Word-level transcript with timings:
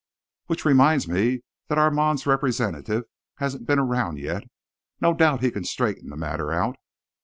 "Which 0.47 0.65
reminds 0.65 1.07
me 1.07 1.41
that 1.67 1.77
Armand's 1.77 2.25
representative 2.25 3.03
hasn't 3.37 3.67
been 3.67 3.77
around 3.77 4.17
yet. 4.17 4.41
No 4.99 5.13
doubt 5.13 5.43
he 5.43 5.51
can 5.51 5.63
straighten 5.63 6.09
the 6.09 6.17
matter 6.17 6.51
out." 6.51 6.77